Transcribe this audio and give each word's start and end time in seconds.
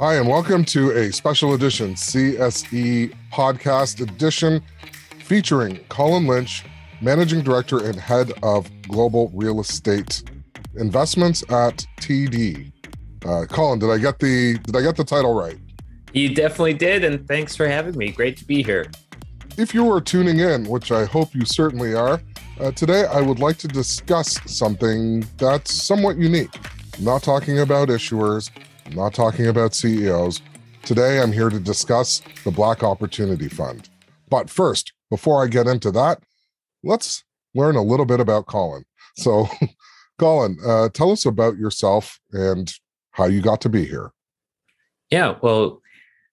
Hi, 0.00 0.14
and 0.14 0.26
welcome 0.26 0.64
to 0.64 0.92
a 0.92 1.12
special 1.12 1.52
edition 1.52 1.92
CSE 1.92 3.14
podcast 3.30 4.00
edition 4.00 4.62
featuring 5.24 5.78
Colin 5.90 6.26
Lynch, 6.26 6.64
Managing 7.02 7.42
Director 7.42 7.84
and 7.84 7.96
Head 7.96 8.32
of 8.42 8.66
Global 8.88 9.30
Real 9.34 9.60
Estate 9.60 10.22
Investments 10.74 11.42
at 11.50 11.86
TD. 12.00 12.72
Uh, 13.26 13.44
Colin, 13.44 13.78
did 13.78 13.90
I 13.90 13.98
get 13.98 14.18
the 14.18 14.56
did 14.62 14.74
I 14.74 14.80
get 14.80 14.96
the 14.96 15.04
title 15.04 15.34
right? 15.34 15.58
You 16.14 16.34
definitely 16.34 16.72
did, 16.72 17.04
and 17.04 17.28
thanks 17.28 17.54
for 17.54 17.68
having 17.68 17.94
me. 17.98 18.10
Great 18.10 18.38
to 18.38 18.46
be 18.46 18.62
here. 18.62 18.90
If 19.58 19.74
you 19.74 19.92
are 19.92 20.00
tuning 20.00 20.38
in, 20.38 20.64
which 20.64 20.92
I 20.92 21.04
hope 21.04 21.34
you 21.34 21.44
certainly 21.44 21.92
are, 21.92 22.22
uh, 22.58 22.70
today 22.70 23.04
I 23.04 23.20
would 23.20 23.38
like 23.38 23.58
to 23.58 23.68
discuss 23.68 24.38
something 24.46 25.26
that's 25.36 25.74
somewhat 25.74 26.16
unique. 26.16 26.56
I'm 26.96 27.04
not 27.04 27.22
talking 27.22 27.58
about 27.58 27.88
issuers, 27.88 28.50
I'm 28.90 28.96
not 28.96 29.14
talking 29.14 29.46
about 29.46 29.72
CEOs. 29.72 30.42
Today, 30.82 31.20
I'm 31.20 31.30
here 31.30 31.48
to 31.48 31.60
discuss 31.60 32.22
the 32.42 32.50
Black 32.50 32.82
Opportunity 32.82 33.48
Fund. 33.48 33.88
But 34.28 34.50
first, 34.50 34.92
before 35.10 35.44
I 35.44 35.46
get 35.46 35.68
into 35.68 35.92
that, 35.92 36.24
let's 36.82 37.22
learn 37.54 37.76
a 37.76 37.82
little 37.82 38.04
bit 38.04 38.18
about 38.18 38.46
Colin. 38.46 38.84
So, 39.16 39.48
Colin, 40.18 40.58
uh, 40.66 40.88
tell 40.88 41.12
us 41.12 41.24
about 41.24 41.56
yourself 41.56 42.18
and 42.32 42.72
how 43.12 43.26
you 43.26 43.40
got 43.40 43.60
to 43.60 43.68
be 43.68 43.84
here. 43.84 44.10
Yeah, 45.08 45.36
well, 45.40 45.80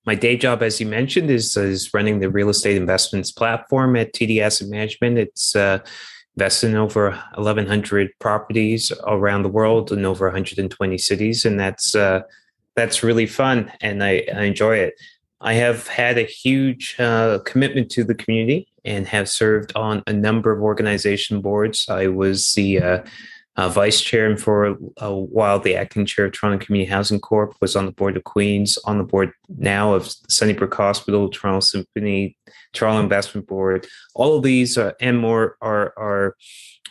my 0.08 0.16
day 0.16 0.36
job, 0.36 0.64
as 0.64 0.80
you 0.80 0.88
mentioned, 0.88 1.30
is, 1.30 1.56
is 1.58 1.94
running 1.94 2.20
the 2.20 2.30
real 2.32 2.50
estate 2.50 2.78
investments 2.78 3.32
platform 3.32 3.96
at 3.96 4.14
TD 4.14 4.42
Asset 4.42 4.68
Management. 4.70 5.20
It's 5.20 5.56
uh, 5.56 5.80
in 6.64 6.76
over 6.76 7.12
1,100 7.36 8.10
properties 8.20 8.92
around 9.06 9.44
the 9.44 9.50
world 9.50 9.92
in 9.92 10.06
over 10.06 10.26
120 10.26 10.98
cities, 10.98 11.46
and 11.46 11.60
that's 11.60 11.94
uh, 11.94 12.22
that's 12.78 13.04
really 13.04 13.26
fun 13.26 13.72
and 13.82 14.04
I, 14.04 14.24
I 14.34 14.44
enjoy 14.44 14.78
it. 14.78 14.94
I 15.42 15.54
have 15.54 15.88
had 15.88 16.18
a 16.18 16.24
huge 16.24 16.96
uh, 17.00 17.40
commitment 17.40 17.92
to 17.92 18.04
the 18.04 18.16
community 18.16 18.68
and 18.86 19.08
have 19.08 19.28
served 19.28 19.72
on 19.76 20.04
a 20.08 20.14
number 20.14 20.52
of 20.52 20.62
organization 20.62 21.42
boards. 21.42 21.88
I 21.90 22.08
was 22.08 22.54
the 22.54 22.82
uh, 22.82 23.04
uh, 23.56 23.70
vice 23.70 24.02
chair 24.02 24.28
and 24.28 24.40
for 24.40 24.78
a 24.98 25.14
while 25.14 25.60
the 25.60 25.76
acting 25.76 26.06
chair 26.06 26.26
of 26.26 26.32
Toronto 26.32 26.64
Community 26.64 26.90
Housing 26.90 27.20
Corp. 27.20 27.56
Was 27.60 27.76
on 27.76 27.88
the 27.88 27.92
board 27.92 28.16
of 28.16 28.24
Queens, 28.24 28.78
on 28.86 29.00
the 29.00 29.04
board 29.04 29.32
now 29.50 29.94
of 29.94 30.12
Sunnybrook 30.30 30.74
Hospital, 30.76 31.30
Toronto 31.30 31.60
Symphony, 31.60 32.38
Toronto 32.74 33.02
Investment 33.02 33.48
Board. 33.48 33.88
All 34.14 34.38
of 34.38 34.44
these 34.44 34.78
are, 34.78 34.96
and 35.02 35.20
more 35.20 35.58
are 35.62 35.94
are 35.98 36.36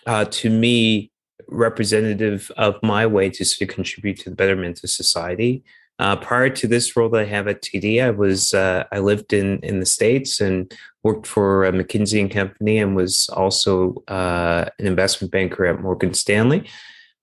uh, 0.06 0.24
to 0.24 0.50
me 0.50 1.12
representative 1.48 2.50
of 2.56 2.77
my 2.83 3.06
way 3.06 3.30
to 3.30 3.66
contribute 3.66 4.19
to 4.20 4.30
the 4.30 4.36
betterment 4.36 4.83
of 4.83 4.91
society. 4.91 5.64
Uh, 5.98 6.14
prior 6.14 6.50
to 6.50 6.66
this 6.66 6.94
role 6.94 7.08
that 7.08 7.22
I 7.22 7.25
have 7.25 7.48
at 7.48 7.62
TD, 7.62 8.02
I 8.02 8.11
was 8.11 8.52
uh, 8.52 8.84
I 8.92 8.98
lived 8.98 9.33
in 9.33 9.61
in 9.61 9.80
the 9.80 9.86
states 9.86 10.41
and 10.41 10.72
worked 11.02 11.27
for 11.27 11.64
uh, 11.64 11.72
McKinsey 11.72 12.20
and 12.20 12.30
Company, 12.30 12.78
and 12.78 12.94
was 12.94 13.30
also 13.30 13.94
uh, 14.08 14.67
an 14.78 14.86
investment 14.86 15.33
banker 15.33 15.64
at 15.64 15.80
Morgan 15.80 16.12
Stanley. 16.12 16.69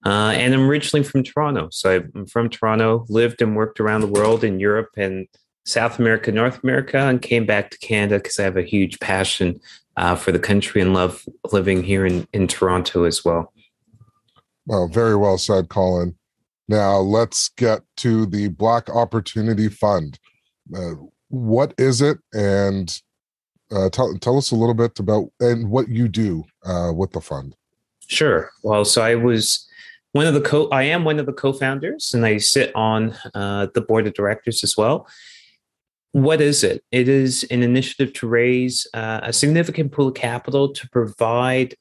Uh, 0.06 0.34
and 0.36 0.54
I'm 0.54 0.68
originally 0.68 1.04
from 1.04 1.24
Toronto, 1.24 1.70
so 1.72 2.04
I'm 2.16 2.26
from 2.26 2.50
Toronto. 2.50 3.06
Lived 3.10 3.42
and 3.42 3.56
worked 3.56 3.80
around 3.80 4.02
the 4.02 4.08
world 4.08 4.44
in 4.44 4.60
Europe 4.60 4.90
and 4.98 5.28
South 5.66 6.00
America, 6.00 6.32
North 6.32 6.62
America, 6.64 6.98
and 6.98 7.22
came 7.22 7.46
back 7.46 7.70
to 7.72 7.78
Canada 7.78 8.18
because 8.18 8.40
I 8.40 8.44
have 8.44 8.58
a 8.58 8.64
huge 8.64 9.00
passion 9.00 9.62
for 10.18 10.32
the 10.32 10.40
country 10.40 10.82
and 10.82 10.96
love 10.96 11.24
living 11.52 11.84
here 11.84 12.08
in 12.08 12.28
in 12.34 12.48
Toronto 12.48 13.04
as 13.04 13.24
well. 13.24 13.53
Well, 14.66 14.88
very 14.88 15.16
well 15.16 15.38
said, 15.38 15.70
Colin. 15.70 16.16
Now 16.68 16.98
let's 16.98 17.50
get 17.50 17.82
to 17.98 18.26
the 18.26 18.48
Black 18.50 18.90
Opportunity 18.90 19.68
Fund. 19.68 20.18
Uh, 20.76 20.94
what 21.30 21.74
is 21.78 22.02
it, 22.02 22.20
and 22.34 23.02
uh, 23.72 23.90
tell 23.90 24.16
tell 24.20 24.38
us 24.38 24.52
a 24.52 24.56
little 24.56 24.74
bit 24.74 24.98
about 25.00 25.30
and 25.40 25.70
what 25.70 25.90
you 25.90 26.08
do 26.08 26.44
uh, 26.66 26.92
with 26.96 27.12
the 27.12 27.22
fund. 27.22 27.56
Sure. 28.08 28.52
Well, 28.64 28.86
so 28.86 29.02
I 29.02 29.16
was 29.16 29.68
one 30.12 30.28
of 30.28 30.34
the 30.34 30.42
co. 30.42 30.70
I 30.70 30.84
am 30.84 31.04
one 31.04 31.20
of 31.20 31.26
the 31.26 31.34
co-founders, 31.34 32.14
and 32.14 32.26
I 32.26 32.38
sit 32.38 32.74
on 32.76 33.16
uh, 33.34 33.68
the 33.74 33.82
board 33.82 34.08
of 34.08 34.14
directors 34.14 34.64
as 34.64 34.78
well. 34.78 35.08
What 36.12 36.40
is 36.42 36.64
it? 36.64 36.84
It 36.92 37.10
is 37.10 37.44
an 37.50 37.64
initiative 37.64 38.14
to 38.14 38.28
raise 38.28 38.86
uh, 38.94 39.22
a 39.24 39.34
significant 39.34 39.92
pool 39.92 40.10
of 40.10 40.14
capital 40.14 40.72
to 40.72 40.90
provide 40.90 41.76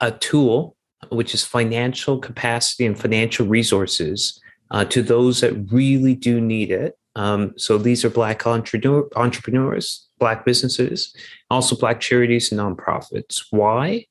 a 0.00 0.12
tool 0.12 0.73
which 1.10 1.34
is 1.34 1.44
financial 1.44 2.18
capacity 2.18 2.86
and 2.86 2.98
financial 2.98 3.46
resources 3.46 4.40
uh, 4.70 4.84
to 4.86 5.02
those 5.02 5.40
that 5.40 5.52
really 5.72 6.14
do 6.14 6.40
need 6.40 6.70
it. 6.70 6.98
Um, 7.16 7.52
so 7.56 7.78
these 7.78 8.04
are 8.04 8.10
Black 8.10 8.46
entrepreneur, 8.46 9.08
entrepreneurs, 9.14 10.08
Black 10.18 10.44
businesses, 10.44 11.14
also 11.50 11.76
Black 11.76 12.00
charities 12.00 12.50
and 12.50 12.60
nonprofits. 12.60 13.44
Why? 13.50 14.06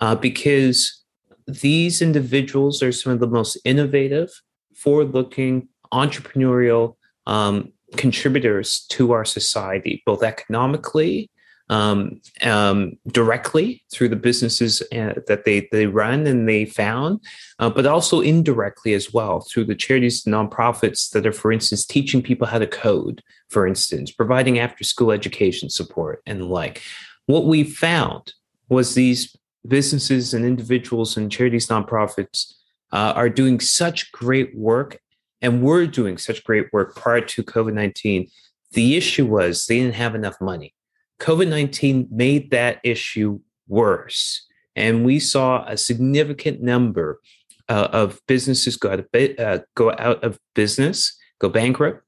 Uh, 0.00 0.14
because 0.14 1.02
these 1.46 2.00
individuals 2.00 2.82
are 2.82 2.92
some 2.92 3.12
of 3.12 3.20
the 3.20 3.26
most 3.26 3.58
innovative, 3.64 4.30
forward 4.74 5.14
looking, 5.14 5.68
entrepreneurial 5.92 6.96
um, 7.26 7.72
contributors 7.96 8.86
to 8.88 9.12
our 9.12 9.24
society, 9.24 10.02
both 10.06 10.22
economically 10.22 11.30
um, 11.70 12.20
um, 12.42 12.92
directly 13.08 13.82
through 13.92 14.08
the 14.08 14.16
businesses 14.16 14.82
uh, 14.92 15.14
that 15.26 15.44
they, 15.44 15.68
they 15.72 15.86
run 15.86 16.26
and 16.26 16.48
they 16.48 16.64
found, 16.64 17.20
uh, 17.58 17.70
but 17.70 17.86
also 17.86 18.20
indirectly 18.20 18.92
as 18.94 19.12
well 19.12 19.40
through 19.40 19.64
the 19.64 19.74
charities 19.74 20.24
and 20.26 20.34
nonprofits 20.34 21.10
that 21.10 21.26
are, 21.26 21.32
for 21.32 21.52
instance, 21.52 21.86
teaching 21.86 22.22
people 22.22 22.46
how 22.46 22.58
to 22.58 22.66
code, 22.66 23.22
for 23.48 23.66
instance, 23.66 24.10
providing 24.10 24.58
after 24.58 24.84
school 24.84 25.10
education 25.10 25.70
support 25.70 26.22
and 26.26 26.40
the 26.40 26.46
like. 26.46 26.82
What 27.26 27.46
we 27.46 27.64
found 27.64 28.34
was 28.68 28.94
these 28.94 29.34
businesses 29.66 30.34
and 30.34 30.44
individuals 30.44 31.16
and 31.16 31.32
charities, 31.32 31.68
nonprofits 31.68 32.52
uh, 32.92 33.12
are 33.16 33.30
doing 33.30 33.60
such 33.60 34.12
great 34.12 34.54
work 34.54 34.98
and 35.40 35.62
were 35.62 35.86
doing 35.86 36.18
such 36.18 36.44
great 36.44 36.72
work 36.72 36.94
prior 36.94 37.20
to 37.20 37.42
COVID 37.42 37.72
19. 37.72 38.28
The 38.72 38.96
issue 38.96 39.26
was 39.26 39.66
they 39.66 39.78
didn't 39.78 39.94
have 39.94 40.14
enough 40.14 40.40
money 40.40 40.73
COVID 41.20 41.48
19 41.48 42.08
made 42.10 42.50
that 42.50 42.80
issue 42.84 43.40
worse. 43.68 44.46
And 44.76 45.04
we 45.04 45.20
saw 45.20 45.64
a 45.66 45.76
significant 45.76 46.60
number 46.60 47.20
uh, 47.68 47.88
of 47.92 48.20
businesses 48.26 48.76
go 48.76 48.90
out 48.92 49.00
of, 49.00 49.38
uh, 49.38 49.58
go 49.74 49.92
out 49.92 50.22
of 50.22 50.38
business, 50.54 51.16
go 51.38 51.48
bankrupt. 51.48 52.02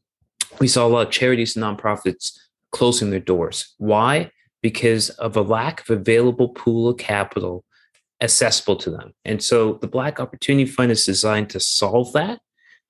We 0.59 0.69
saw 0.69 0.87
a 0.87 0.89
lot 0.89 1.07
of 1.07 1.13
charities 1.13 1.57
and 1.57 1.65
nonprofits 1.65 2.33
closing 2.73 3.11
their 3.11 3.21
doors. 3.21 3.75
Why? 3.79 4.31
Because 4.63 5.11
of 5.11 5.37
a 5.37 5.43
lack 5.43 5.81
of 5.83 5.91
available 5.91 6.49
pool 6.49 6.89
of 6.89 6.99
capital 6.99 7.65
accessible 8.23 8.77
to 8.77 8.91
them. 8.91 9.13
And 9.25 9.43
so 9.43 9.75
the 9.75 9.89
Black 9.89 10.21
Opportunity 10.21 10.67
Fund 10.69 10.91
is 10.91 11.05
designed 11.05 11.51
to 11.51 11.61
solve 11.61 12.13
that, 12.15 12.41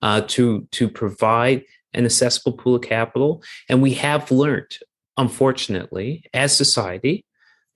uh, 0.03 0.23
to, 0.29 0.67
to 0.73 0.89
provide 0.89 1.65
an 1.93 2.05
accessible 2.05 2.53
pool 2.53 2.77
of 2.77 2.83
capital. 2.83 3.43
And 3.69 3.83
we 3.83 3.95
have 3.95 4.31
learned 4.31 4.79
unfortunately, 5.17 6.25
as 6.35 6.57
society, 6.57 7.25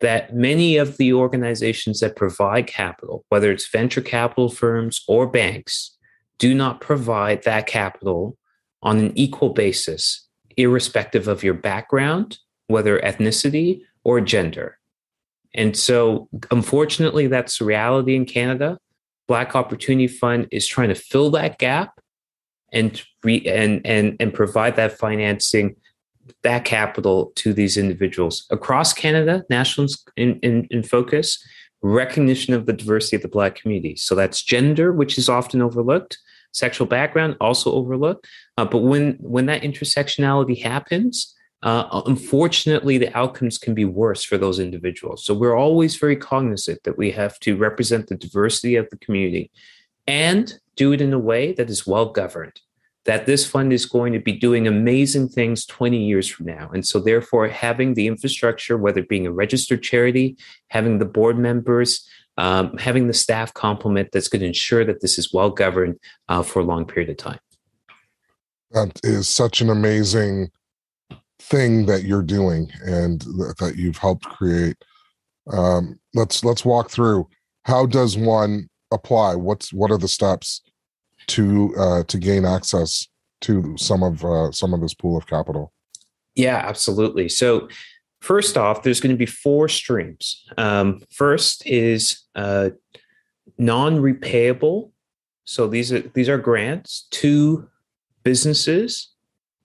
that 0.00 0.34
many 0.34 0.76
of 0.76 0.96
the 0.96 1.12
organizations 1.12 2.00
that 2.00 2.16
provide 2.16 2.66
capital, 2.66 3.24
whether 3.28 3.50
it's 3.52 3.68
venture 3.68 4.00
capital 4.00 4.48
firms 4.48 5.04
or 5.06 5.26
banks, 5.26 5.96
do 6.38 6.54
not 6.54 6.80
provide 6.80 7.42
that 7.44 7.66
capital 7.66 8.36
on 8.82 8.98
an 8.98 9.12
equal 9.14 9.50
basis, 9.50 10.26
irrespective 10.56 11.28
of 11.28 11.44
your 11.44 11.54
background, 11.54 12.38
whether 12.66 12.98
ethnicity 13.00 13.82
or 14.04 14.20
gender. 14.20 14.78
And 15.54 15.76
so, 15.76 16.28
unfortunately, 16.50 17.26
that's 17.26 17.58
the 17.58 17.64
reality 17.64 18.14
in 18.14 18.24
Canada. 18.24 18.78
Black 19.28 19.54
Opportunity 19.54 20.08
Fund 20.08 20.48
is 20.50 20.66
trying 20.66 20.88
to 20.88 20.94
fill 20.94 21.30
that 21.32 21.58
gap 21.58 22.00
and 22.72 23.02
re- 23.22 23.44
and 23.46 23.84
and 23.84 24.16
and 24.18 24.32
provide 24.32 24.76
that 24.76 24.98
financing 24.98 25.76
that 26.42 26.64
capital 26.64 27.32
to 27.36 27.52
these 27.52 27.76
individuals 27.76 28.46
across 28.50 28.92
Canada, 28.92 29.44
nationals 29.50 30.04
in, 30.16 30.38
in, 30.40 30.66
in 30.70 30.82
focus, 30.82 31.42
recognition 31.82 32.54
of 32.54 32.66
the 32.66 32.72
diversity 32.72 33.16
of 33.16 33.22
the 33.22 33.28
Black 33.28 33.54
community. 33.54 33.96
So 33.96 34.14
that's 34.14 34.42
gender, 34.42 34.92
which 34.92 35.18
is 35.18 35.28
often 35.28 35.62
overlooked, 35.62 36.18
sexual 36.52 36.86
background 36.86 37.36
also 37.40 37.72
overlooked. 37.72 38.26
Uh, 38.56 38.64
but 38.64 38.78
when 38.78 39.12
when 39.20 39.46
that 39.46 39.62
intersectionality 39.62 40.60
happens, 40.60 41.34
uh, 41.62 42.02
unfortunately, 42.06 42.98
the 42.98 43.16
outcomes 43.16 43.58
can 43.58 43.74
be 43.74 43.84
worse 43.84 44.24
for 44.24 44.38
those 44.38 44.58
individuals. 44.58 45.24
So 45.24 45.34
we're 45.34 45.56
always 45.56 45.96
very 45.96 46.16
cognizant 46.16 46.82
that 46.84 46.96
we 46.96 47.10
have 47.12 47.38
to 47.40 47.56
represent 47.56 48.06
the 48.06 48.16
diversity 48.16 48.76
of 48.76 48.88
the 48.90 48.98
community 48.98 49.50
and 50.06 50.58
do 50.76 50.92
it 50.92 51.00
in 51.00 51.12
a 51.12 51.18
way 51.18 51.52
that 51.52 51.68
is 51.68 51.86
well 51.86 52.06
governed 52.06 52.60
that 53.06 53.26
this 53.26 53.48
fund 53.48 53.72
is 53.72 53.86
going 53.86 54.12
to 54.12 54.18
be 54.18 54.32
doing 54.32 54.66
amazing 54.66 55.28
things 55.28 55.64
20 55.66 55.96
years 55.96 56.28
from 56.28 56.46
now. 56.46 56.70
And 56.72 56.86
so, 56.86 57.00
therefore, 57.00 57.48
having 57.48 57.94
the 57.94 58.06
infrastructure, 58.06 58.76
whether 58.76 59.00
it 59.00 59.08
being 59.08 59.26
a 59.26 59.32
registered 59.32 59.82
charity, 59.82 60.36
having 60.68 60.98
the 60.98 61.06
board 61.06 61.38
members, 61.38 62.06
um, 62.36 62.76
having 62.78 63.06
the 63.06 63.14
staff 63.14 63.52
complement 63.54 64.10
that's 64.12 64.28
going 64.28 64.40
to 64.40 64.46
ensure 64.46 64.84
that 64.84 65.00
this 65.00 65.18
is 65.18 65.32
well 65.32 65.50
governed 65.50 65.98
uh, 66.28 66.42
for 66.42 66.60
a 66.60 66.64
long 66.64 66.84
period 66.84 67.10
of 67.10 67.16
time. 67.16 67.38
That 68.70 69.00
is 69.02 69.28
such 69.28 69.60
an 69.60 69.70
amazing 69.70 70.50
thing 71.40 71.86
that 71.86 72.04
you're 72.04 72.22
doing 72.22 72.70
and 72.84 73.20
that 73.58 73.74
you've 73.76 73.96
helped 73.96 74.24
create. 74.24 74.76
Um, 75.52 75.98
let's 76.14 76.44
let's 76.44 76.64
walk 76.64 76.90
through. 76.90 77.28
How 77.64 77.86
does 77.86 78.16
one 78.16 78.68
apply? 78.92 79.34
What's 79.34 79.72
what 79.72 79.90
are 79.90 79.98
the 79.98 80.08
steps 80.08 80.62
to 81.30 81.74
uh, 81.76 82.02
to 82.04 82.18
gain 82.18 82.44
access 82.44 83.08
to 83.42 83.76
some 83.76 84.02
of 84.02 84.24
uh, 84.24 84.52
some 84.52 84.74
of 84.74 84.80
this 84.80 84.94
pool 84.94 85.16
of 85.16 85.26
capital? 85.26 85.72
Yeah, 86.34 86.56
absolutely. 86.56 87.28
So 87.28 87.68
first 88.20 88.56
off, 88.56 88.82
there's 88.82 89.00
going 89.00 89.14
to 89.14 89.18
be 89.18 89.26
four 89.26 89.68
streams. 89.68 90.44
Um, 90.56 91.02
first 91.10 91.66
is 91.66 92.22
uh, 92.34 92.70
non-repayable. 93.58 94.90
So 95.44 95.66
these 95.66 95.92
are 95.92 96.00
these 96.00 96.28
are 96.28 96.38
grants 96.38 97.06
to 97.10 97.68
businesses 98.22 99.10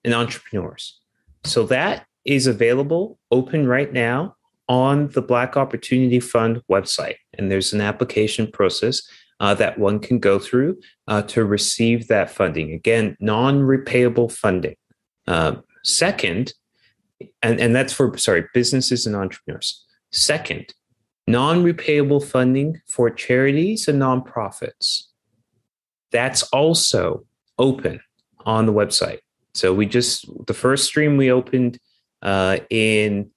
and 0.04 0.14
entrepreneurs. 0.14 1.00
So 1.44 1.64
that 1.66 2.06
is 2.24 2.46
available 2.46 3.18
open 3.30 3.68
right 3.68 3.92
now 3.92 4.34
on 4.68 5.08
the 5.08 5.22
Black 5.22 5.56
Opportunity 5.56 6.18
Fund 6.18 6.60
website, 6.68 7.16
and 7.34 7.50
there's 7.50 7.72
an 7.72 7.80
application 7.80 8.50
process 8.50 9.02
uh, 9.40 9.54
that 9.54 9.78
one 9.78 9.98
can 9.98 10.18
go 10.18 10.38
through 10.38 10.78
uh, 11.08 11.22
to 11.22 11.44
receive 11.44 12.08
that 12.08 12.30
funding. 12.30 12.72
Again, 12.72 13.16
non-repayable 13.20 14.32
funding. 14.32 14.76
Uh, 15.26 15.56
second, 15.84 16.52
and, 17.42 17.60
and 17.60 17.74
that's 17.74 17.92
for 17.92 18.16
sorry 18.16 18.44
businesses 18.54 19.06
and 19.06 19.16
entrepreneurs. 19.16 19.84
Second, 20.12 20.72
non-repayable 21.26 22.24
funding 22.24 22.80
for 22.86 23.10
charities 23.10 23.88
and 23.88 24.00
nonprofits. 24.00 25.04
That's 26.12 26.42
also 26.44 27.24
open 27.58 28.00
on 28.44 28.66
the 28.66 28.72
website. 28.72 29.18
So 29.54 29.74
we 29.74 29.86
just 29.86 30.26
the 30.46 30.54
first 30.54 30.84
stream 30.84 31.16
we 31.16 31.30
opened 31.30 31.78
uh, 32.22 32.58
in 32.70 33.30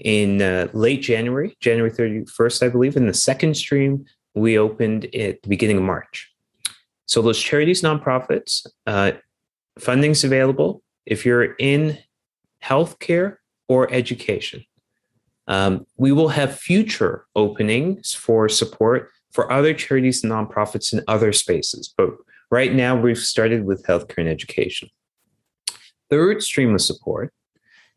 in 0.00 0.40
uh, 0.42 0.68
late 0.72 1.02
January, 1.02 1.56
January 1.60 1.90
31st, 1.90 2.66
I 2.66 2.68
believe. 2.68 2.96
And 2.96 3.08
the 3.08 3.14
second 3.14 3.54
stream 3.54 4.06
we 4.34 4.58
opened 4.58 5.06
at 5.14 5.42
the 5.42 5.48
beginning 5.48 5.78
of 5.78 5.82
March. 5.82 6.30
So 7.06 7.22
those 7.22 7.40
charities, 7.40 7.82
nonprofits, 7.82 8.66
uh, 8.86 9.12
funding's 9.78 10.24
available 10.24 10.82
if 11.06 11.26
you're 11.26 11.54
in 11.54 11.98
healthcare 12.62 13.36
or 13.68 13.92
education. 13.92 14.64
Um, 15.48 15.86
we 15.96 16.12
will 16.12 16.28
have 16.28 16.58
future 16.58 17.26
openings 17.34 18.14
for 18.14 18.48
support 18.48 19.10
for 19.32 19.50
other 19.50 19.74
charities 19.74 20.22
and 20.22 20.32
nonprofits 20.32 20.92
in 20.92 21.02
other 21.08 21.32
spaces, 21.32 21.92
but 21.96 22.10
right 22.50 22.72
now 22.72 22.96
we've 23.00 23.18
started 23.18 23.64
with 23.64 23.84
healthcare 23.86 24.18
and 24.18 24.28
education. 24.28 24.88
Third 26.08 26.42
stream 26.42 26.74
of 26.74 26.80
support 26.80 27.32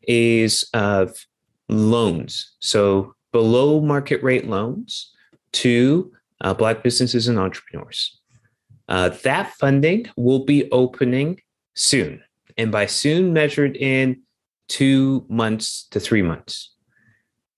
is 0.02 0.68
of 0.74 1.26
loans. 1.68 2.54
So 2.60 3.14
below 3.32 3.80
market 3.80 4.22
rate 4.22 4.48
loans 4.48 5.12
to 5.52 6.12
uh, 6.44 6.54
Black 6.54 6.82
businesses 6.82 7.26
and 7.26 7.38
entrepreneurs. 7.38 8.20
Uh, 8.88 9.08
that 9.24 9.52
funding 9.54 10.06
will 10.16 10.44
be 10.44 10.70
opening 10.70 11.40
soon. 11.74 12.22
And 12.56 12.70
by 12.70 12.86
soon, 12.86 13.32
measured 13.32 13.76
in 13.76 14.22
two 14.68 15.26
months 15.28 15.88
to 15.90 15.98
three 15.98 16.22
months. 16.22 16.74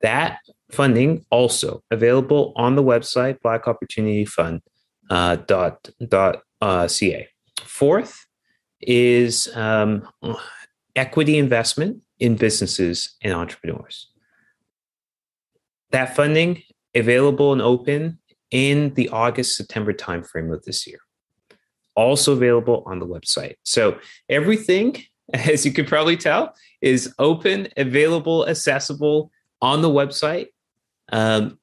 That 0.00 0.38
funding 0.70 1.26
also 1.30 1.82
available 1.90 2.52
on 2.56 2.76
the 2.76 2.82
website 2.82 3.40
Black 3.42 3.66
Opportunity 3.68 4.24
Fund 4.24 4.62
uh, 5.10 5.36
dot 5.36 5.90
dot 6.08 6.42
uh, 6.60 6.88
ca. 6.88 7.28
Fourth 7.60 8.26
is 8.80 9.54
um, 9.56 10.08
equity 10.94 11.38
investment 11.38 12.02
in 12.18 12.36
businesses 12.36 13.16
and 13.22 13.32
entrepreneurs. 13.32 14.10
That 15.90 16.14
funding 16.16 16.62
available 16.94 17.52
and 17.52 17.62
open 17.62 18.18
in 18.50 18.94
the 18.94 19.08
August 19.10 19.56
September 19.56 19.92
timeframe 19.92 20.52
of 20.52 20.64
this 20.64 20.86
year. 20.86 20.98
Also 21.94 22.32
available 22.32 22.82
on 22.86 22.98
the 22.98 23.06
website. 23.06 23.54
So 23.62 23.98
everything, 24.28 25.02
as 25.32 25.64
you 25.64 25.72
could 25.72 25.88
probably 25.88 26.16
tell, 26.16 26.54
is 26.80 27.12
open, 27.18 27.68
available, 27.76 28.46
accessible 28.48 29.30
on 29.60 29.82
the 29.82 29.90
website. 29.90 30.48
Um, 31.10 31.58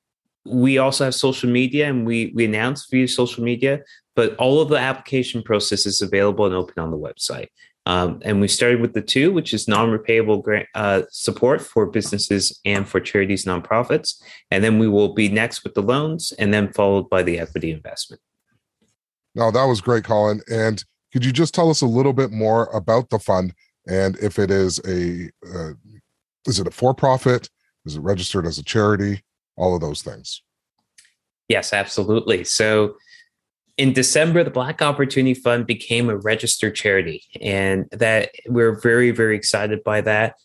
we 0.46 0.78
also 0.78 1.06
have 1.06 1.16
social 1.16 1.50
media 1.50 1.88
and 1.88 2.06
we 2.06 2.34
we 2.36 2.46
announce 2.46 2.88
via 2.90 3.08
social 3.08 3.44
media, 3.44 3.82
but 4.16 4.36
all 4.36 4.62
of 4.62 4.70
the 4.70 4.78
application 4.78 5.42
process 5.42 5.86
is 5.86 6.02
available 6.02 6.46
and 6.46 6.54
open 6.54 6.80
on 6.80 6.92
the 6.92 6.98
website. 6.98 7.48
Um, 7.86 8.22
and 8.24 8.40
we 8.40 8.48
started 8.48 8.80
with 8.80 8.94
the 8.94 9.02
two, 9.02 9.34
which 9.34 9.54
is 9.54 9.68
non-repayable 9.68 10.42
grant 10.42 10.68
uh, 10.74 11.04
support 11.12 11.62
for 11.62 11.86
businesses 11.86 12.60
and 12.64 12.88
for 12.88 13.00
charities, 13.00 13.46
nonprofits. 13.46 14.22
And 14.52 14.64
then 14.64 14.80
we 14.80 14.88
will 14.88 15.14
be 15.14 15.28
next 15.28 15.64
with 15.64 15.74
the 15.74 15.82
loans, 15.82 16.32
and 16.40 16.54
then 16.54 16.72
followed 16.72 17.10
by 17.10 17.24
the 17.24 17.40
equity 17.40 17.72
investment. 17.72 18.22
No, 19.36 19.52
that 19.52 19.66
was 19.66 19.82
great, 19.82 20.06
Colin. 20.06 20.42
And 20.50 20.84
could 21.12 21.26
you 21.26 21.34
just 21.34 21.54
tell 21.54 21.70
us 21.70 21.82
a 21.82 21.88
little 21.88 22.14
bit 22.14 22.32
more 22.32 22.66
about 22.68 23.10
the 23.10 23.20
fund 23.20 23.54
and 23.88 24.18
if 24.18 24.40
it 24.40 24.50
is 24.52 24.80
a 24.88 25.30
uh, 25.46 25.74
is 26.48 26.60
it 26.60 26.68
a 26.68 26.72
for-profit? 26.72 27.50
Is 27.86 27.96
it 27.96 28.02
registered 28.02 28.46
as 28.46 28.58
a 28.58 28.64
charity? 28.64 29.24
All 29.56 29.76
of 29.76 29.82
those 29.82 30.02
things. 30.02 30.42
Yes, 31.48 31.74
absolutely. 31.74 32.44
So 32.44 32.96
in 33.78 33.94
December, 33.94 34.44
the 34.44 34.52
Black 34.52 34.82
Opportunity 34.82 35.34
Fund 35.34 35.66
became 35.66 36.10
a 36.10 36.18
registered 36.18 36.76
charity, 36.76 37.24
and 37.42 37.88
that 37.92 38.32
we're 38.48 38.80
very, 38.80 39.12
very 39.12 39.36
excited 39.36 39.84
by 39.84 40.02
that. 40.02 40.36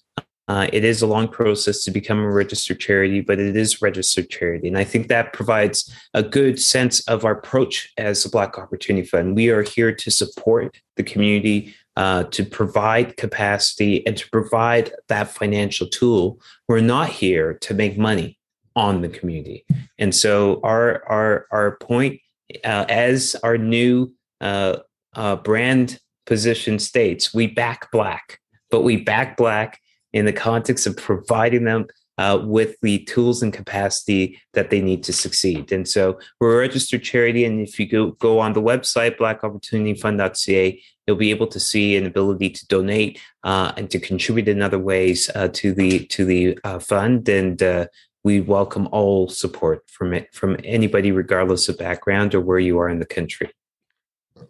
Uh, 0.49 0.67
it 0.73 0.83
is 0.83 1.03
a 1.03 1.07
long 1.07 1.29
process 1.29 1.85
to 1.85 1.91
become 1.91 2.19
a 2.19 2.31
registered 2.31 2.81
charity, 2.81 3.21
but 3.21 3.39
it 3.39 3.55
is 3.55 3.83
registered 3.83 4.31
charity. 4.31 4.67
And 4.67 4.79
I 4.79 4.85
think 4.85 5.09
that 5.09 5.35
provides 5.35 5.95
a 6.15 6.23
good 6.23 6.59
sense 6.59 7.07
of 7.07 7.27
our 7.27 7.33
approach 7.33 7.93
as 7.99 8.23
the 8.23 8.31
Black 8.31 8.59
Opportunity 8.59 9.07
Fund. 9.07 9.37
We 9.37 9.51
are 9.51 9.63
here 9.63 9.93
to 9.95 10.11
support 10.11 10.81
the 10.97 11.03
community, 11.03 11.75
uh, 11.97 12.25
to 12.25 12.47
provide 12.47 13.19
capacity, 13.19 14.07
and 14.07 14.17
to 14.17 14.31
provide 14.31 14.91
that 15.09 15.29
financial 15.29 15.87
tool. 15.87 16.41
We're 16.67 16.81
not 16.81 17.11
here 17.11 17.53
to 17.61 17.75
make 17.75 17.99
money 17.99 18.39
on 18.75 19.03
the 19.03 19.09
community. 19.11 19.67
And 19.99 20.15
so 20.15 20.61
our 20.63 21.03
our 21.09 21.47
our 21.51 21.77
point 21.77 22.21
uh, 22.65 22.85
as 22.89 23.37
our 23.43 23.59
new 23.59 24.13
uh, 24.41 24.79
uh, 25.15 25.37
brand 25.37 25.99
position 26.27 26.79
states, 26.79 27.33
we 27.33 27.47
back 27.47 27.91
black, 27.91 28.41
but 28.71 28.83
we 28.83 28.97
back 28.97 29.37
black 29.37 29.81
in 30.13 30.25
the 30.25 30.33
context 30.33 30.87
of 30.87 30.97
providing 30.97 31.65
them 31.65 31.87
uh, 32.19 32.41
with 32.43 32.77
the 32.83 32.99
tools 33.05 33.43
and 33.43 33.53
capacity 33.53 34.41
that 34.53 34.71
they 34.71 34.81
need 34.81 35.05
to 35.05 35.13
succeed. 35.13 35.71
And 35.71 35.87
so 35.87 36.19
we're 36.41 36.57
a 36.57 36.59
registered 36.59 37.05
charity. 37.05 37.45
And 37.45 37.61
if 37.61 37.79
you 37.79 37.87
go, 37.87 38.11
go 38.13 38.41
on 38.41 38.53
the 38.53 38.63
website, 38.63 39.17
blackopportunityfund.ca, 39.19 40.83
you'll 41.07 41.17
be 41.17 41.31
able 41.31 41.47
to 41.47 41.61
see 41.61 41.97
an 41.97 42.07
ability 42.07 42.51
to 42.51 42.67
donate 42.67 43.21
uh, 43.45 43.73
and 43.77 43.89
to 43.91 44.01
contribute 44.01 44.49
in 44.49 44.61
other 44.61 44.79
ways 44.79 45.31
uh, 45.35 45.49
to 45.49 45.73
the 45.73 46.05
to 46.07 46.25
the 46.25 46.59
uh, 46.65 46.81
fund. 46.81 47.29
And 47.29 47.63
uh, 47.63 47.87
we 48.25 48.41
welcome 48.41 48.89
all 48.93 49.29
support 49.29 49.89
from 49.89 50.13
it, 50.13 50.35
from 50.35 50.57
anybody, 50.65 51.13
regardless 51.13 51.69
of 51.69 51.79
background 51.79 52.35
or 52.35 52.41
where 52.41 52.59
you 52.59 52.79
are 52.79 52.89
in 52.89 52.99
the 52.99 53.07
country. 53.07 53.51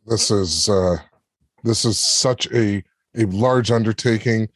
This 0.06 0.30
is 0.30 0.68
uh, 0.68 0.96
this 1.64 1.84
is 1.84 1.98
such 1.98 2.50
a 2.52 2.82
a 3.16 3.24
large 3.26 3.70
undertaking, 3.70 4.48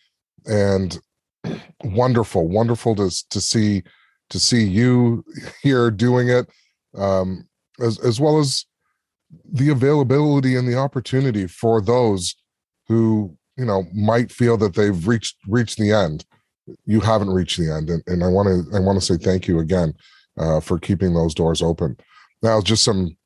and 0.46 0.98
wonderful, 1.84 2.48
wonderful 2.48 2.94
to 2.96 3.10
to 3.30 3.40
see 3.40 3.82
to 4.30 4.40
see 4.40 4.64
you 4.64 5.24
here 5.62 5.90
doing 5.90 6.28
it, 6.28 6.48
um, 6.96 7.48
as 7.80 7.98
as 8.00 8.20
well 8.20 8.38
as 8.38 8.64
the 9.52 9.70
availability 9.70 10.56
and 10.56 10.68
the 10.68 10.76
opportunity 10.76 11.46
for 11.46 11.80
those 11.80 12.34
who 12.88 13.36
you 13.56 13.64
know 13.64 13.84
might 13.94 14.30
feel 14.30 14.56
that 14.56 14.74
they've 14.74 15.06
reached 15.06 15.36
reached 15.46 15.78
the 15.78 15.92
end 15.92 16.24
you 16.84 17.00
haven't 17.00 17.30
reached 17.30 17.58
the 17.58 17.70
end 17.70 17.90
and, 17.90 18.02
and 18.06 18.22
i 18.22 18.28
want 18.28 18.46
to 18.46 18.76
i 18.76 18.80
want 18.80 18.98
to 18.98 19.04
say 19.04 19.16
thank 19.16 19.48
you 19.48 19.58
again 19.58 19.92
uh, 20.38 20.60
for 20.60 20.78
keeping 20.78 21.14
those 21.14 21.34
doors 21.34 21.62
open. 21.62 21.96
Now 22.42 22.60
just 22.60 22.84
some 22.84 23.16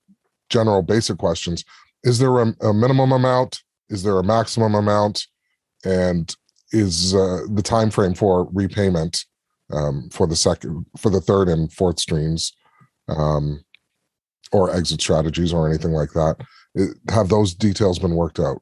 general 0.50 0.82
basic 0.82 1.18
questions. 1.18 1.64
Is 2.04 2.18
there 2.18 2.38
a, 2.40 2.54
a 2.60 2.74
minimum 2.74 3.12
amount? 3.12 3.62
Is 3.88 4.02
there 4.02 4.18
a 4.18 4.24
maximum 4.24 4.74
amount? 4.74 5.26
And 5.84 6.34
is 6.72 7.14
uh, 7.14 7.42
the 7.52 7.62
time 7.62 7.90
frame 7.90 8.14
for 8.14 8.48
repayment 8.52 9.24
um, 9.72 10.08
for 10.10 10.26
the 10.26 10.36
second 10.36 10.86
for 10.98 11.10
the 11.10 11.20
third 11.20 11.48
and 11.48 11.72
fourth 11.72 11.98
streams 11.98 12.52
um, 13.08 13.64
or 14.52 14.74
exit 14.74 15.00
strategies 15.00 15.52
or 15.52 15.68
anything 15.68 15.92
like 15.92 16.10
that? 16.12 16.36
Have 17.08 17.28
those 17.28 17.54
details 17.54 17.98
been 17.98 18.14
worked 18.14 18.38
out? 18.38 18.60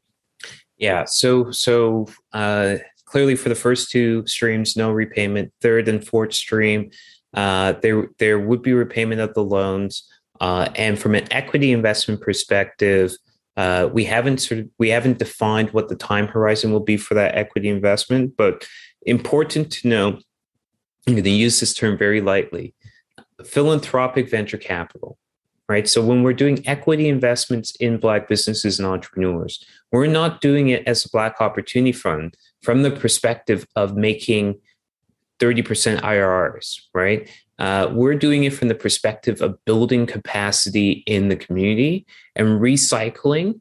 Yeah 0.77 1.05
so 1.05 1.51
so 1.51 2.07
uh 2.33 2.77
clearly 3.05 3.37
for 3.37 3.49
the 3.49 3.55
first 3.55 3.91
two 3.91 4.27
streams, 4.27 4.77
no 4.77 4.91
repayment. 4.91 5.53
Third 5.61 5.89
and 5.89 6.07
fourth 6.07 6.35
stream, 6.35 6.91
uh, 7.35 7.73
there 7.83 8.09
there 8.19 8.39
would 8.39 8.63
be 8.63 8.73
repayment 8.73 9.21
of 9.21 9.35
the 9.35 9.45
loans. 9.45 10.09
Uh, 10.41 10.69
and 10.77 10.99
from 10.99 11.15
an 11.15 11.27
equity 11.31 11.73
investment 11.73 12.21
perspective, 12.21 13.13
Uh, 13.57 13.89
we 13.93 14.05
haven't 14.05 14.41
sort 14.41 14.59
of 14.61 14.67
we 14.83 14.91
haven't 14.91 15.19
defined 15.19 15.71
what 15.71 15.89
the 15.89 15.95
time 15.95 16.27
horizon 16.27 16.73
will 16.73 16.85
be 16.85 16.97
for 16.97 17.15
that 17.15 17.37
equity 17.37 17.69
investment, 17.69 18.37
but 18.37 18.67
important 19.07 19.71
to 19.73 19.89
know. 19.89 20.07
I'm 21.07 21.15
going 21.15 21.23
to 21.23 21.31
use 21.47 21.61
this 21.61 21.73
term 21.73 21.97
very 21.97 22.21
lightly. 22.21 22.75
Philanthropic 23.45 24.29
venture 24.29 24.59
capital, 24.59 25.19
right? 25.69 25.89
So 25.89 26.05
when 26.05 26.23
we're 26.23 26.33
doing 26.33 26.67
equity 26.67 27.09
investments 27.09 27.75
in 27.77 27.99
Black 27.99 28.29
businesses 28.29 28.79
and 28.79 28.87
entrepreneurs, 28.87 29.65
we're 29.93 30.07
not 30.07 30.41
doing 30.41 30.69
it 30.69 30.87
as 30.87 31.05
a 31.05 31.11
Black 31.11 31.41
Opportunity 31.41 31.93
Fund 31.93 32.37
from 32.63 32.83
the 32.83 32.91
perspective 32.91 33.67
of 33.77 33.97
making 33.97 34.61
30% 35.41 36.01
IRRs, 36.01 36.81
right? 36.93 37.29
Uh, 37.59 37.89
we're 37.93 38.15
doing 38.15 38.45
it 38.45 38.53
from 38.53 38.69
the 38.69 38.75
perspective 38.75 39.41
of 39.41 39.63
building 39.65 40.07
capacity 40.07 41.05
in 41.07 41.29
the 41.29 41.37
community 41.37 42.07
and 42.35 42.61
recycling 42.61 43.61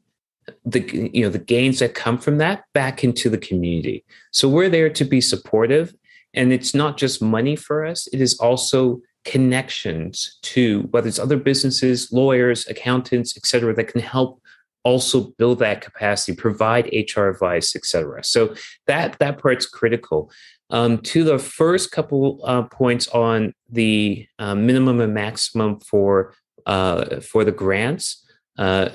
the 0.64 1.10
you 1.12 1.22
know 1.22 1.30
the 1.30 1.38
gains 1.38 1.78
that 1.78 1.94
come 1.94 2.18
from 2.18 2.38
that 2.38 2.64
back 2.74 3.04
into 3.04 3.30
the 3.30 3.38
community. 3.38 4.04
So 4.32 4.48
we're 4.48 4.68
there 4.68 4.90
to 4.90 5.04
be 5.04 5.20
supportive, 5.20 5.94
and 6.34 6.52
it's 6.52 6.74
not 6.74 6.98
just 6.98 7.22
money 7.22 7.56
for 7.56 7.84
us; 7.84 8.06
it 8.08 8.20
is 8.20 8.38
also 8.38 9.00
connections 9.24 10.38
to 10.42 10.82
whether 10.90 11.08
it's 11.08 11.18
other 11.18 11.36
businesses, 11.36 12.12
lawyers, 12.12 12.66
accountants, 12.68 13.36
et 13.36 13.46
cetera, 13.46 13.74
that 13.74 13.88
can 13.88 14.00
help 14.00 14.40
also 14.84 15.32
build 15.38 15.58
that 15.58 15.80
capacity, 15.80 16.36
provide 16.36 16.90
HR 16.92 17.28
advice, 17.28 17.74
et 17.74 17.84
cetera. 17.84 18.22
So 18.22 18.54
that 18.86 19.18
that 19.18 19.38
part's 19.38 19.66
critical. 19.66 20.30
Um, 20.70 20.98
to 20.98 21.24
the 21.24 21.38
first 21.38 21.90
couple 21.90 22.40
uh, 22.44 22.62
points 22.62 23.08
on 23.08 23.52
the 23.70 24.26
uh, 24.38 24.54
minimum 24.54 25.00
and 25.00 25.14
maximum 25.14 25.80
for 25.80 26.34
uh, 26.66 27.20
for 27.20 27.44
the 27.44 27.52
grants, 27.52 28.26
uh, 28.58 28.90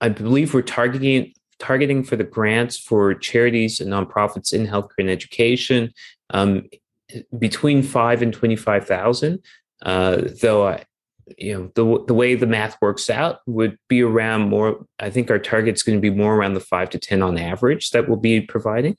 I 0.00 0.08
believe 0.08 0.54
we're 0.54 0.62
targeting 0.62 1.34
targeting 1.58 2.04
for 2.04 2.16
the 2.16 2.24
grants 2.24 2.78
for 2.78 3.14
charities 3.14 3.80
and 3.80 3.92
nonprofits 3.92 4.52
in 4.52 4.66
healthcare 4.66 4.98
and 4.98 5.10
education 5.10 5.92
um, 6.30 6.68
between 7.38 7.82
five 7.82 8.22
and 8.22 8.32
twenty 8.32 8.56
five 8.56 8.86
thousand. 8.86 9.40
Uh, 9.82 10.22
though 10.40 10.66
I, 10.66 10.84
you 11.36 11.54
know 11.54 11.70
the 11.74 12.04
the 12.06 12.14
way 12.14 12.34
the 12.34 12.46
math 12.46 12.76
works 12.80 13.10
out 13.10 13.40
would 13.46 13.78
be 13.88 14.02
around 14.02 14.48
more. 14.48 14.84
I 14.98 15.10
think 15.10 15.30
our 15.30 15.38
target's 15.38 15.82
going 15.82 15.98
to 15.98 16.02
be 16.02 16.14
more 16.14 16.34
around 16.34 16.54
the 16.54 16.60
five 16.60 16.90
to 16.90 16.98
ten 16.98 17.22
on 17.22 17.38
average 17.38 17.90
that 17.90 18.08
we'll 18.08 18.18
be 18.18 18.40
providing. 18.40 18.96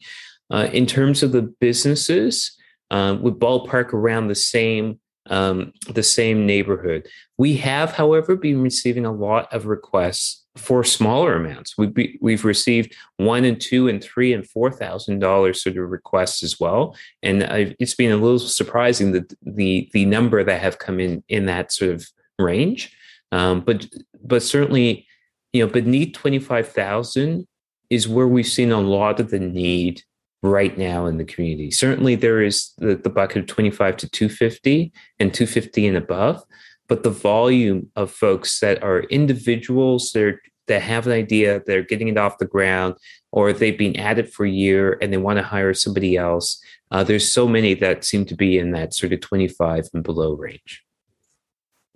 Uh, 0.51 0.67
in 0.71 0.85
terms 0.85 1.21
of 1.23 1.31
the 1.31 1.41
businesses, 1.41 2.55
um, 2.91 3.21
we 3.21 3.31
ballpark 3.31 3.93
around 3.93 4.27
the 4.27 4.35
same 4.35 4.99
um, 5.29 5.71
the 5.89 6.03
same 6.03 6.45
neighborhood. 6.45 7.07
We 7.37 7.55
have, 7.57 7.93
however, 7.93 8.35
been 8.35 8.61
receiving 8.61 9.05
a 9.05 9.11
lot 9.11 9.51
of 9.53 9.65
requests 9.67 10.45
for 10.57 10.83
smaller 10.83 11.35
amounts. 11.35 11.77
We've 11.77 11.93
be, 11.93 12.17
we've 12.21 12.43
received 12.43 12.95
one 13.17 13.45
and 13.45 13.61
two 13.61 13.87
and 13.87 14.03
three 14.03 14.33
and 14.33 14.47
four 14.47 14.71
thousand 14.71 15.19
dollars 15.19 15.63
sort 15.63 15.77
of 15.77 15.89
requests 15.89 16.43
as 16.43 16.59
well, 16.59 16.95
and 17.23 17.43
I've, 17.43 17.75
it's 17.79 17.95
been 17.95 18.11
a 18.11 18.17
little 18.17 18.39
surprising 18.39 19.11
that 19.13 19.33
the 19.41 19.89
the 19.93 20.05
number 20.05 20.43
that 20.43 20.61
have 20.61 20.79
come 20.79 20.99
in 20.99 21.23
in 21.29 21.45
that 21.45 21.71
sort 21.71 21.91
of 21.91 22.07
range. 22.37 22.95
Um, 23.31 23.61
but 23.61 23.87
but 24.23 24.43
certainly, 24.43 25.07
you 25.53 25.65
know, 25.65 25.71
beneath 25.71 26.13
twenty 26.13 26.39
five 26.39 26.67
thousand 26.67 27.47
is 27.89 28.07
where 28.07 28.27
we've 28.27 28.47
seen 28.47 28.71
a 28.71 28.81
lot 28.81 29.19
of 29.19 29.29
the 29.29 29.39
need 29.39 30.03
right 30.41 30.77
now 30.77 31.05
in 31.05 31.17
the 31.17 31.25
community. 31.25 31.71
Certainly, 31.71 32.15
there 32.15 32.41
is 32.41 32.71
the, 32.77 32.95
the 32.95 33.09
bucket 33.09 33.37
of 33.37 33.47
25 33.47 33.97
to 33.97 34.09
250 34.09 34.91
and 35.19 35.33
250 35.33 35.87
and 35.87 35.97
above, 35.97 36.43
but 36.87 37.03
the 37.03 37.09
volume 37.09 37.89
of 37.95 38.11
folks 38.11 38.59
that 38.59 38.81
are 38.83 39.01
individuals 39.03 40.11
that, 40.13 40.23
are, 40.23 40.41
that 40.67 40.81
have 40.81 41.07
an 41.07 41.13
idea, 41.13 41.61
they're 41.65 41.83
getting 41.83 42.07
it 42.07 42.17
off 42.17 42.37
the 42.37 42.45
ground, 42.45 42.95
or 43.31 43.51
they've 43.51 43.77
been 43.77 43.97
at 43.97 44.17
it 44.17 44.31
for 44.31 44.45
a 44.45 44.49
year 44.49 44.97
and 45.01 45.11
they 45.11 45.17
want 45.17 45.37
to 45.37 45.43
hire 45.43 45.73
somebody 45.73 46.15
else. 46.15 46.61
Uh, 46.91 47.03
there's 47.03 47.31
so 47.31 47.47
many 47.47 47.73
that 47.75 48.03
seem 48.03 48.25
to 48.25 48.35
be 48.35 48.57
in 48.57 48.71
that 48.71 48.93
sort 48.93 49.13
of 49.13 49.21
25 49.21 49.89
and 49.93 50.03
below 50.03 50.33
range. 50.33 50.83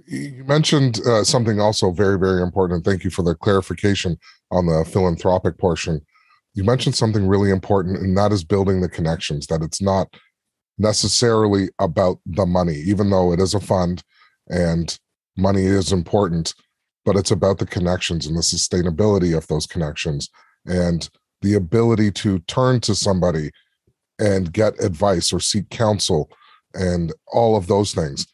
You 0.05 0.43
mentioned 0.43 0.99
uh, 1.07 1.23
something 1.23 1.59
also 1.59 1.91
very, 1.91 2.19
very 2.19 2.41
important. 2.41 2.77
And 2.77 2.85
Thank 2.85 3.03
you 3.03 3.09
for 3.09 3.23
the 3.23 3.35
clarification 3.35 4.17
on 4.51 4.65
the 4.65 4.85
philanthropic 4.85 5.57
portion 5.57 6.01
you 6.53 6.63
mentioned 6.63 6.95
something 6.95 7.27
really 7.27 7.49
important, 7.49 7.97
and 7.97 8.17
that 8.17 8.31
is 8.31 8.43
building 8.43 8.81
the 8.81 8.89
connections, 8.89 9.47
that 9.47 9.61
it's 9.61 9.81
not 9.81 10.13
necessarily 10.77 11.69
about 11.79 12.19
the 12.25 12.45
money, 12.45 12.75
even 12.75 13.09
though 13.09 13.31
it 13.31 13.39
is 13.39 13.53
a 13.53 13.59
fund 13.59 14.03
and 14.49 14.99
money 15.37 15.63
is 15.63 15.91
important, 15.91 16.53
but 17.05 17.15
it's 17.15 17.31
about 17.31 17.57
the 17.59 17.65
connections 17.65 18.27
and 18.27 18.35
the 18.35 18.41
sustainability 18.41 19.35
of 19.35 19.47
those 19.47 19.65
connections 19.65 20.29
and 20.65 21.09
the 21.41 21.55
ability 21.55 22.11
to 22.11 22.39
turn 22.39 22.79
to 22.79 22.95
somebody 22.95 23.51
and 24.19 24.53
get 24.53 24.81
advice 24.81 25.33
or 25.33 25.39
seek 25.39 25.69
counsel 25.69 26.29
and 26.73 27.13
all 27.27 27.55
of 27.55 27.67
those 27.67 27.93
things. 27.93 28.27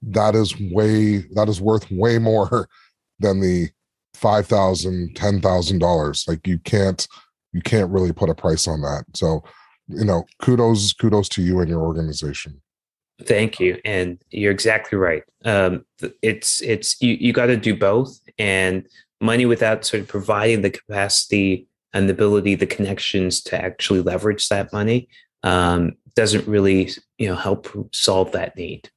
That 0.00 0.34
is 0.34 0.58
way 0.70 1.18
that 1.34 1.48
is 1.48 1.60
worth 1.60 1.90
way 1.90 2.18
more 2.18 2.68
than 3.18 3.40
the 3.40 3.68
five 4.14 4.46
thousand 4.46 5.16
ten 5.16 5.40
thousand 5.40 5.80
dollars. 5.80 6.24
Like 6.26 6.46
you 6.46 6.58
can't 6.60 7.06
you 7.52 7.62
can't 7.62 7.90
really 7.90 8.12
put 8.12 8.30
a 8.30 8.34
price 8.34 8.68
on 8.68 8.80
that. 8.82 9.04
So, 9.14 9.42
you 9.88 10.04
know, 10.04 10.24
kudos, 10.40 10.92
kudos 10.92 11.28
to 11.30 11.42
you 11.42 11.60
and 11.60 11.68
your 11.68 11.80
organization. 11.80 12.60
Thank 13.24 13.58
you, 13.58 13.80
and 13.84 14.18
you're 14.30 14.52
exactly 14.52 14.96
right. 14.96 15.24
Um, 15.44 15.84
it's 16.22 16.60
it's 16.62 17.00
you 17.02 17.14
you 17.14 17.32
got 17.32 17.46
to 17.46 17.56
do 17.56 17.76
both, 17.76 18.16
and 18.38 18.86
money 19.20 19.44
without 19.44 19.84
sort 19.84 20.02
of 20.02 20.08
providing 20.08 20.62
the 20.62 20.70
capacity 20.70 21.66
and 21.92 22.08
the 22.08 22.12
ability, 22.12 22.54
the 22.54 22.66
connections 22.66 23.40
to 23.42 23.60
actually 23.60 24.02
leverage 24.02 24.48
that 24.48 24.72
money 24.72 25.08
um, 25.42 25.94
doesn't 26.14 26.46
really 26.46 26.90
you 27.18 27.28
know 27.28 27.34
help 27.34 27.66
solve 27.92 28.30
that 28.32 28.56
need. 28.56 28.88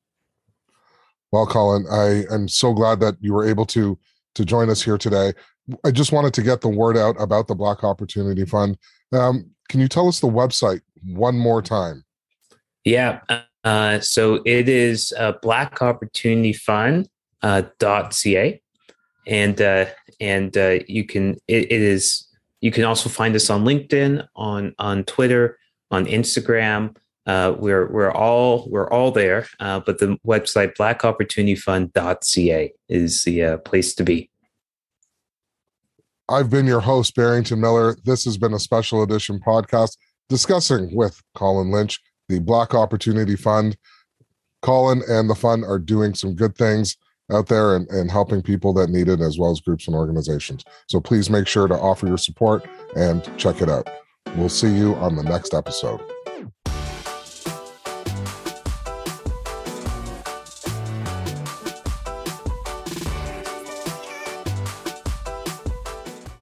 Well, 1.31 1.47
Colin, 1.47 1.85
I 1.89 2.25
am 2.31 2.47
so 2.47 2.73
glad 2.73 2.99
that 2.99 3.15
you 3.21 3.33
were 3.33 3.47
able 3.47 3.65
to 3.67 3.97
to 4.35 4.45
join 4.45 4.69
us 4.69 4.81
here 4.81 4.97
today. 4.97 5.33
I 5.83 5.91
just 5.91 6.11
wanted 6.11 6.33
to 6.35 6.41
get 6.41 6.61
the 6.61 6.69
word 6.69 6.97
out 6.97 7.15
about 7.19 7.47
the 7.47 7.55
Black 7.55 7.83
Opportunity 7.83 8.45
Fund. 8.45 8.77
Um, 9.11 9.51
can 9.69 9.79
you 9.79 9.87
tell 9.87 10.07
us 10.07 10.19
the 10.19 10.27
website 10.27 10.81
one 11.03 11.37
more 11.37 11.61
time? 11.61 12.03
Yeah. 12.83 13.21
Uh, 13.63 13.99
so 13.99 14.41
it 14.45 14.67
is 14.67 15.13
uh, 15.17 15.33
Black 15.41 15.81
Opportunity 15.81 16.53
Fund 16.53 17.07
uh, 17.41 17.63
dot 17.79 18.13
ca, 18.13 18.59
and 19.27 19.61
uh, 19.61 19.85
and 20.19 20.57
uh, 20.57 20.79
you 20.87 21.03
can 21.05 21.37
it, 21.47 21.71
it 21.71 21.81
is 21.81 22.27
you 22.61 22.71
can 22.71 22.83
also 22.83 23.09
find 23.09 23.35
us 23.35 23.49
on 23.49 23.63
LinkedIn, 23.63 24.27
on 24.35 24.73
on 24.79 25.03
Twitter, 25.03 25.59
on 25.91 26.05
Instagram. 26.05 26.95
Uh, 27.27 27.53
we're 27.57 27.91
we're 27.91 28.11
all 28.11 28.67
we're 28.69 28.89
all 28.89 29.11
there, 29.11 29.47
uh, 29.59 29.79
but 29.79 29.99
the 29.99 30.17
website 30.25 30.75
blackopportunityfund.ca 30.75 32.73
is 32.89 33.23
the 33.23 33.43
uh, 33.43 33.57
place 33.57 33.93
to 33.93 34.03
be. 34.03 34.30
I've 36.31 36.49
been 36.49 36.65
your 36.65 36.79
host, 36.79 37.13
Barrington 37.13 37.59
Miller. 37.59 37.97
This 38.05 38.23
has 38.23 38.37
been 38.37 38.53
a 38.53 38.59
special 38.59 39.03
edition 39.03 39.41
podcast 39.45 39.97
discussing 40.29 40.95
with 40.95 41.21
Colin 41.35 41.71
Lynch 41.71 41.99
the 42.29 42.39
Black 42.39 42.73
Opportunity 42.73 43.35
Fund. 43.35 43.75
Colin 44.61 45.01
and 45.09 45.29
the 45.29 45.35
fund 45.35 45.65
are 45.65 45.77
doing 45.77 46.13
some 46.13 46.33
good 46.33 46.55
things 46.55 46.95
out 47.33 47.47
there 47.47 47.75
and, 47.75 47.85
and 47.89 48.09
helping 48.09 48.41
people 48.41 48.71
that 48.73 48.89
need 48.89 49.09
it, 49.09 49.19
as 49.19 49.37
well 49.37 49.51
as 49.51 49.59
groups 49.59 49.87
and 49.87 49.95
organizations. 49.95 50.63
So 50.87 51.01
please 51.01 51.29
make 51.29 51.47
sure 51.47 51.67
to 51.67 51.75
offer 51.75 52.07
your 52.07 52.17
support 52.17 52.65
and 52.95 53.29
check 53.37 53.61
it 53.61 53.69
out. 53.69 53.89
We'll 54.37 54.47
see 54.47 54.73
you 54.73 54.95
on 54.95 55.17
the 55.17 55.23
next 55.23 55.53
episode. 55.53 55.99